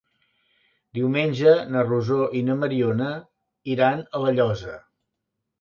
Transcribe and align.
Diumenge 0.99 1.53
na 1.75 1.83
Rosó 1.89 2.17
i 2.39 2.43
na 2.47 2.57
Mariona 2.63 3.13
iran 3.75 4.03
a 4.09 4.23
La 4.25 4.37
Llosa. 4.41 4.81